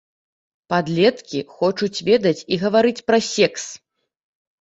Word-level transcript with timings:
Падлеткі 0.73 1.41
хочуць 1.59 2.03
ведаць 2.07 2.45
і 2.57 2.59
гаварыць 2.65 3.03
пра 3.11 3.17
секс! 3.29 3.63